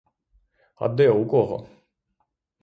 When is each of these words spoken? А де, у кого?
А 0.75 0.87
де, 0.89 1.09
у 1.11 1.25
кого? 1.25 1.67